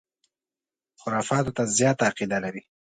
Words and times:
خُرافاتو 1.01 1.51
ته 1.57 1.63
زیاته 1.77 2.03
عقیده 2.09 2.37
لري. 2.43 2.61